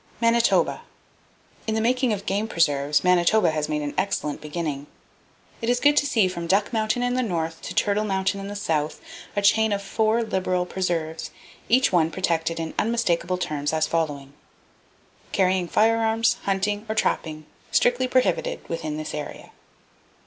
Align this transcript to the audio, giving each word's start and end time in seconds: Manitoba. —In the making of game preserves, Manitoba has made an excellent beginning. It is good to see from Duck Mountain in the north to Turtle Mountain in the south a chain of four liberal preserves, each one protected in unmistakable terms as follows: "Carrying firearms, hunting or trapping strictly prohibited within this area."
Manitoba. 0.19 0.81
—In 1.67 1.75
the 1.75 1.79
making 1.79 2.11
of 2.11 2.25
game 2.25 2.47
preserves, 2.47 3.03
Manitoba 3.03 3.51
has 3.51 3.69
made 3.69 3.83
an 3.83 3.93
excellent 3.99 4.41
beginning. 4.41 4.87
It 5.61 5.69
is 5.69 5.79
good 5.79 5.95
to 5.97 6.07
see 6.07 6.27
from 6.27 6.47
Duck 6.47 6.73
Mountain 6.73 7.03
in 7.03 7.13
the 7.13 7.21
north 7.21 7.61
to 7.61 7.75
Turtle 7.75 8.03
Mountain 8.03 8.39
in 8.39 8.47
the 8.47 8.55
south 8.55 8.99
a 9.35 9.43
chain 9.43 9.71
of 9.71 9.79
four 9.83 10.23
liberal 10.23 10.65
preserves, 10.65 11.29
each 11.69 11.91
one 11.91 12.09
protected 12.09 12.59
in 12.59 12.73
unmistakable 12.79 13.37
terms 13.37 13.73
as 13.73 13.85
follows: 13.85 14.29
"Carrying 15.33 15.67
firearms, 15.67 16.37
hunting 16.45 16.83
or 16.89 16.95
trapping 16.95 17.45
strictly 17.69 18.07
prohibited 18.07 18.67
within 18.67 18.97
this 18.97 19.13
area." 19.13 19.51